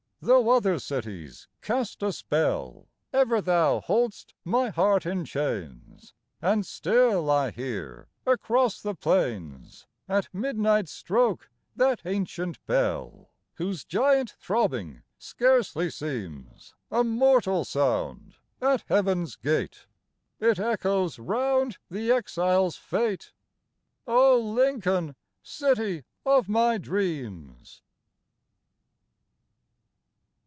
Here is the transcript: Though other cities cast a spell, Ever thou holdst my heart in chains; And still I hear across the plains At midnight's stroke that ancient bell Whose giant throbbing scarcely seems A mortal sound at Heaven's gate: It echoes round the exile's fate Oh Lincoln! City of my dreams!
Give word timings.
Though 0.23 0.51
other 0.51 0.77
cities 0.77 1.47
cast 1.63 2.03
a 2.03 2.13
spell, 2.13 2.87
Ever 3.11 3.41
thou 3.41 3.79
holdst 3.79 4.33
my 4.45 4.69
heart 4.69 5.03
in 5.03 5.25
chains; 5.25 6.13
And 6.39 6.63
still 6.63 7.27
I 7.31 7.49
hear 7.49 8.07
across 8.23 8.79
the 8.83 8.93
plains 8.93 9.87
At 10.07 10.31
midnight's 10.31 10.91
stroke 10.91 11.49
that 11.75 12.01
ancient 12.05 12.63
bell 12.67 13.31
Whose 13.55 13.83
giant 13.83 14.35
throbbing 14.39 15.01
scarcely 15.17 15.89
seems 15.89 16.75
A 16.91 17.03
mortal 17.03 17.65
sound 17.65 18.35
at 18.61 18.83
Heaven's 18.89 19.35
gate: 19.35 19.87
It 20.39 20.59
echoes 20.59 21.17
round 21.17 21.79
the 21.89 22.11
exile's 22.11 22.75
fate 22.75 23.33
Oh 24.05 24.37
Lincoln! 24.39 25.15
City 25.41 26.03
of 26.23 26.47
my 26.47 26.77
dreams! 26.77 27.81